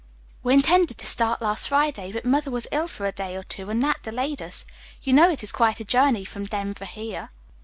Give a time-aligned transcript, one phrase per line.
[0.41, 3.69] "We intended to start last Friday, but mother was ill for a day or two,
[3.69, 4.65] and that delayed us.
[5.03, 7.29] You know it is quite a journey from Denver here."